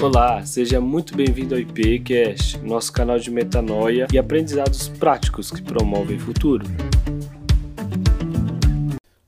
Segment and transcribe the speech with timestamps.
[0.00, 6.16] Olá, seja muito bem-vindo ao IPCast, nosso canal de metanoia e aprendizados práticos que promovem
[6.16, 6.64] futuro.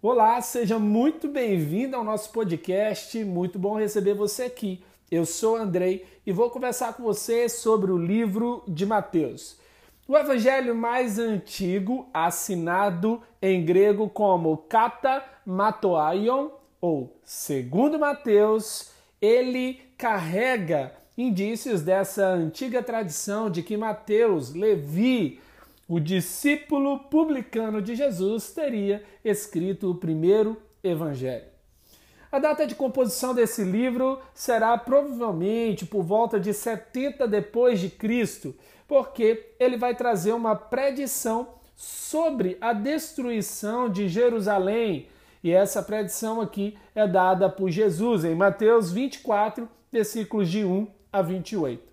[0.00, 3.24] Olá, seja muito bem-vindo ao nosso podcast.
[3.24, 4.80] Muito bom receber você aqui.
[5.10, 9.58] Eu sou Andrei e vou conversar com você sobre o livro de Mateus.
[10.06, 16.50] O evangelho mais antigo, assinado em grego como Kata Matoaion,
[16.80, 25.40] ou segundo Mateus, ele carrega indícios dessa antiga tradição de que Mateus, Levi,
[25.86, 31.50] o discípulo publicano de Jesus, teria escrito o primeiro evangelho.
[32.32, 38.54] A data de composição desse livro será provavelmente por volta de 70 depois de Cristo,
[38.86, 45.08] porque ele vai trazer uma predição sobre a destruição de Jerusalém.
[45.42, 51.22] E essa predição aqui é dada por Jesus em Mateus 24, versículos de 1 a
[51.22, 51.90] 28.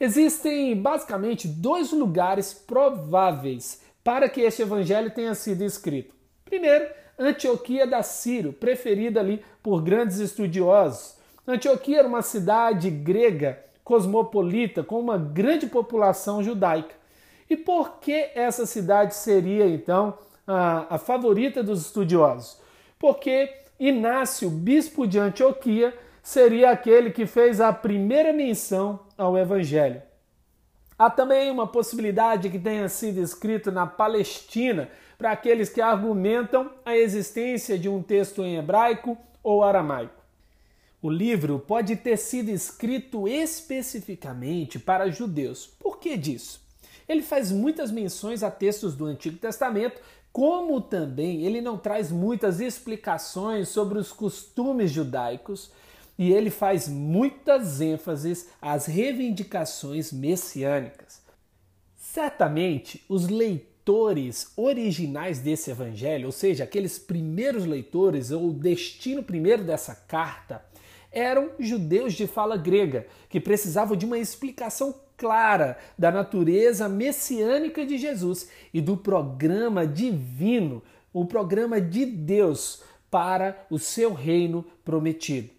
[0.00, 6.14] Existem basicamente dois lugares prováveis para que este evangelho tenha sido escrito.
[6.44, 6.86] Primeiro,
[7.18, 11.16] Antioquia da Sírio, preferida ali por grandes estudiosos.
[11.46, 16.94] Antioquia era uma cidade grega cosmopolita com uma grande população judaica.
[17.48, 22.58] E por que essa cidade seria então a, a favorita dos estudiosos?
[22.98, 30.00] Porque Inácio, bispo de Antioquia, seria aquele que fez a primeira menção ao Evangelho.
[30.96, 36.96] Há também uma possibilidade que tenha sido escrito na Palestina para aqueles que argumentam a
[36.96, 40.22] existência de um texto em hebraico ou aramaico.
[41.02, 45.66] O livro pode ter sido escrito especificamente para judeus.
[45.66, 46.62] Por que disso?
[47.06, 50.00] Ele faz muitas menções a textos do Antigo Testamento,
[50.34, 55.70] como também ele não traz muitas explicações sobre os costumes judaicos
[56.18, 61.22] e ele faz muitas ênfases às reivindicações messiânicas.
[61.96, 69.62] Certamente, os leitores originais desse evangelho, ou seja, aqueles primeiros leitores ou o destino primeiro
[69.62, 70.64] dessa carta,
[71.12, 77.98] eram judeus de fala grega, que precisavam de uma explicação clara da natureza messiânica de
[77.98, 80.82] Jesus e do programa divino,
[81.12, 85.50] o programa de Deus para o seu reino prometido.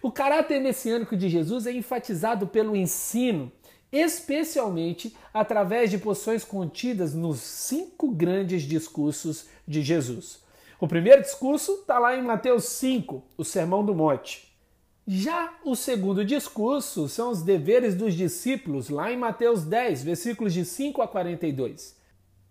[0.00, 3.50] O caráter messiânico de Jesus é enfatizado pelo ensino,
[3.90, 10.44] especialmente através de porções contidas nos cinco grandes discursos de Jesus.
[10.78, 14.55] O primeiro discurso está lá em Mateus 5, o Sermão do Monte.
[15.08, 20.64] Já o segundo discurso são os deveres dos discípulos, lá em Mateus 10, versículos de
[20.64, 21.96] 5 a 42.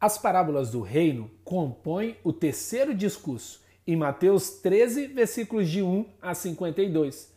[0.00, 6.34] As parábolas do reino compõem o terceiro discurso, em Mateus 13, versículos de 1 a
[6.34, 7.30] 52.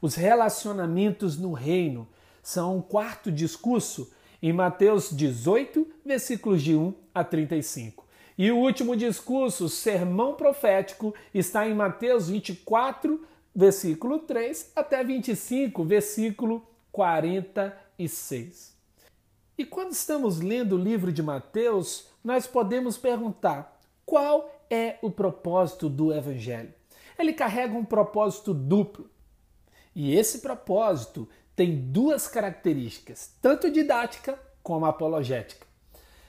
[0.00, 2.06] Os relacionamentos no reino
[2.40, 8.06] são um quarto discurso em Mateus 18, versículos de 1 a 35.
[8.38, 15.82] E o último discurso, o sermão profético, está em Mateus 24, versículo 3 até 25,
[15.82, 16.62] versículo
[16.92, 18.76] 46.
[19.56, 25.88] E quando estamos lendo o livro de Mateus, nós podemos perguntar: qual é o propósito
[25.88, 26.74] do evangelho?
[27.18, 29.08] Ele carrega um propósito duplo.
[29.94, 35.65] E esse propósito tem duas características, tanto didática como apologética.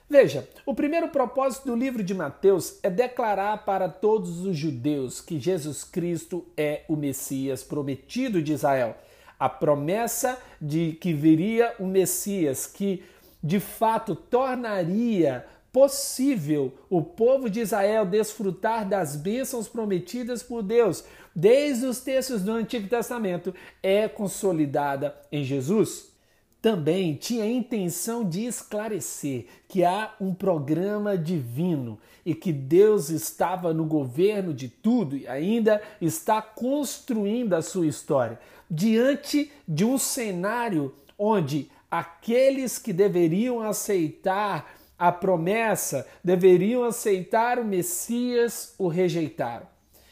[0.10, 5.38] Veja, o primeiro propósito do livro de Mateus é declarar para todos os judeus que
[5.38, 8.96] Jesus Cristo é o Messias prometido de Israel.
[9.38, 13.04] A promessa de que viria o Messias, que
[13.44, 21.04] de fato tornaria possível o povo de Israel desfrutar das bênçãos prometidas por Deus
[21.36, 23.54] desde os textos do Antigo Testamento
[23.84, 26.17] é consolidada em Jesus.
[26.62, 33.74] Também tinha a intenção de esclarecer que há um programa divino e que Deus estava
[33.74, 40.94] no governo de tudo e ainda está construindo a sua história diante de um cenário
[41.18, 49.68] onde aqueles que deveriam aceitar a promessa, deveriam aceitar o Messias, o rejeitaram.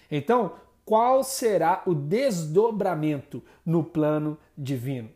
[0.09, 0.53] Então,
[0.85, 5.09] qual será o desdobramento no plano divino?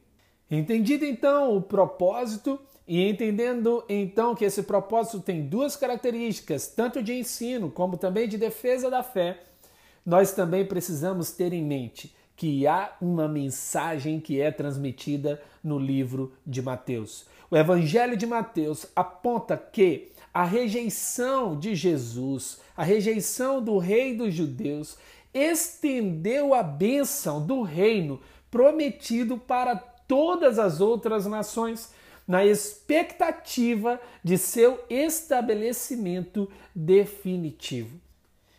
[0.50, 7.14] Entendido então o propósito e entendendo então que esse propósito tem duas características, tanto de
[7.14, 9.44] ensino como também de defesa da fé,
[10.04, 16.34] nós também precisamos ter em mente que há uma mensagem que é transmitida no livro
[16.48, 17.28] de Mateus.
[17.52, 24.34] O Evangelho de Mateus aponta que a rejeição de Jesus, a rejeição do rei dos
[24.34, 24.98] judeus,
[25.34, 28.20] estendeu a bênção do reino
[28.50, 29.76] prometido para
[30.10, 31.94] todas as outras nações,
[32.28, 38.00] na expectativa de seu estabelecimento definitivo.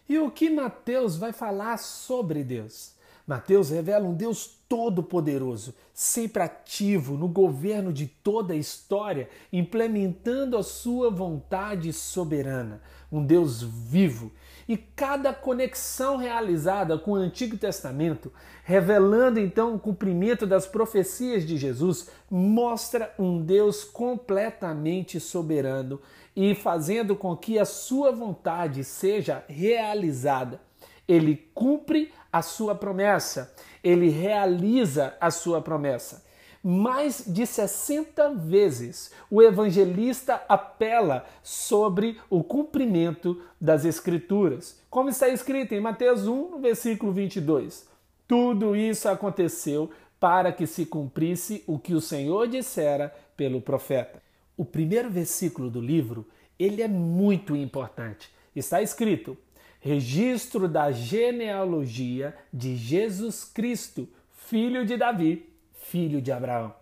[0.08, 2.94] E o que Mateus vai falar sobre Deus?
[3.30, 10.64] Mateus revela um Deus todo-poderoso, sempre ativo no governo de toda a história, implementando a
[10.64, 12.82] sua vontade soberana.
[13.10, 14.32] Um Deus vivo.
[14.66, 18.32] E cada conexão realizada com o Antigo Testamento,
[18.64, 26.00] revelando então o cumprimento das profecias de Jesus, mostra um Deus completamente soberano
[26.34, 30.60] e fazendo com que a sua vontade seja realizada.
[31.06, 36.24] Ele cumpre a sua promessa, ele realiza a sua promessa.
[36.62, 45.72] Mais de 60 vezes o evangelista apela sobre o cumprimento das Escrituras, como está escrito
[45.72, 47.88] em Mateus 1, no versículo 22.
[48.28, 49.90] Tudo isso aconteceu
[50.20, 54.22] para que se cumprisse o que o Senhor dissera pelo profeta.
[54.54, 56.26] O primeiro versículo do livro,
[56.58, 58.30] ele é muito importante.
[58.54, 59.34] Está escrito:
[59.80, 66.72] registro da genealogia de Jesus Cristo, filho de Davi, filho de Abraão.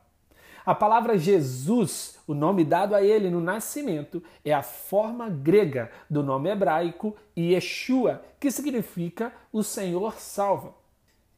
[0.66, 6.22] A palavra Jesus, o nome dado a ele no nascimento, é a forma grega do
[6.22, 10.74] nome hebraico Yeshua, que significa o Senhor salva.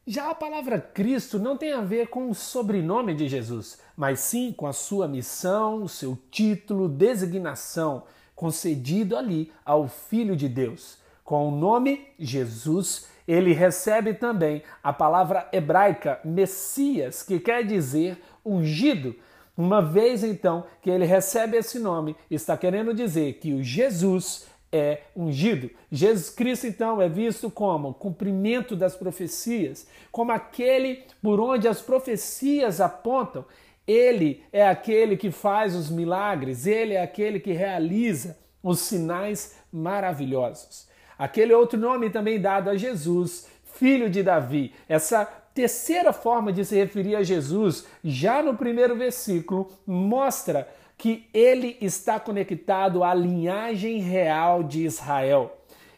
[0.05, 4.51] Já a palavra Cristo não tem a ver com o sobrenome de Jesus, mas sim
[4.51, 8.03] com a sua missão, o seu título, designação
[8.35, 10.97] concedido ali ao Filho de Deus.
[11.23, 19.15] Com o nome Jesus, ele recebe também a palavra hebraica Messias, que quer dizer ungido.
[19.55, 25.01] Uma vez então que ele recebe esse nome, está querendo dizer que o Jesus é
[25.15, 25.69] ungido.
[25.91, 32.79] Jesus Cristo, então, é visto como cumprimento das profecias, como aquele por onde as profecias
[32.79, 33.45] apontam.
[33.85, 40.87] Ele é aquele que faz os milagres, ele é aquele que realiza os sinais maravilhosos.
[41.21, 44.73] Aquele outro nome também dado a Jesus, filho de Davi.
[44.89, 51.77] Essa terceira forma de se referir a Jesus, já no primeiro versículo, mostra que ele
[51.79, 55.55] está conectado à linhagem real de Israel.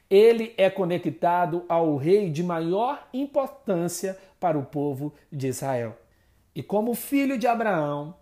[0.10, 5.98] Ele é conectado ao rei de maior importância para o povo de Israel.
[6.54, 8.14] E como filho de Abraão,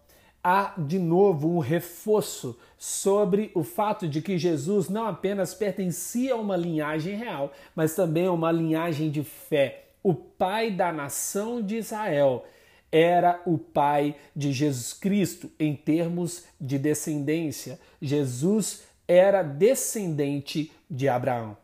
[0.44, 6.38] há de novo um reforço sobre o fato de que Jesus não apenas pertencia a
[6.38, 9.86] uma linhagem real, mas também a uma linhagem de fé.
[10.04, 12.46] O pai da nação de Israel
[12.92, 17.80] era o pai de Jesus Cristo em termos de descendência.
[18.02, 21.56] Jesus era descendente de Abraão.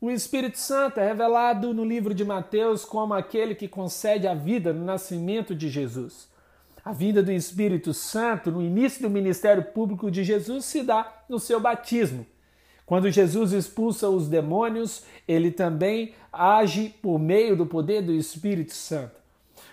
[0.00, 4.72] O Espírito Santo é revelado no livro de Mateus como aquele que concede a vida
[4.72, 6.29] no nascimento de Jesus.
[6.84, 11.38] A vinda do Espírito Santo no início do ministério público de Jesus se dá no
[11.38, 12.26] seu batismo.
[12.86, 19.20] Quando Jesus expulsa os demônios, ele também age por meio do poder do Espírito Santo.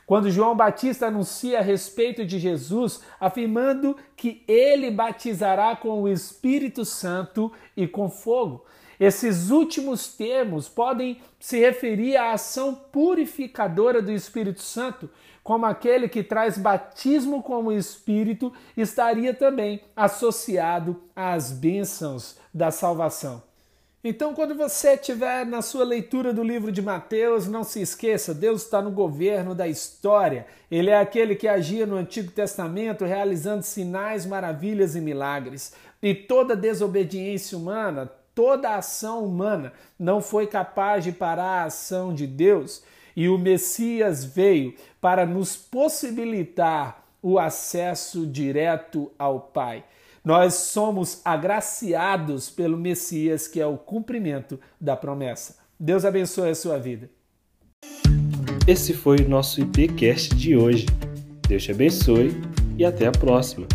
[0.05, 6.85] Quando João Batista anuncia a respeito de Jesus, afirmando que ele batizará com o Espírito
[6.85, 8.63] Santo e com fogo.
[8.99, 15.09] Esses últimos termos podem se referir à ação purificadora do Espírito Santo,
[15.43, 23.43] como aquele que traz batismo com o Espírito, estaria também associado às bênçãos da salvação.
[24.03, 28.63] Então, quando você estiver na sua leitura do livro de Mateus, não se esqueça: Deus
[28.63, 30.45] está no governo da história.
[30.69, 35.73] Ele é aquele que agia no Antigo Testamento, realizando sinais, maravilhas e milagres.
[36.01, 42.27] E toda desobediência humana, toda ação humana não foi capaz de parar a ação de
[42.27, 42.83] Deus.
[43.15, 49.83] E o Messias veio para nos possibilitar o acesso direto ao Pai.
[50.23, 55.57] Nós somos agraciados pelo Messias, que é o cumprimento da promessa.
[55.79, 57.09] Deus abençoe a sua vida.
[58.67, 60.85] Esse foi o nosso IPcast de hoje.
[61.47, 62.39] Deus te abençoe
[62.77, 63.67] e até a próxima.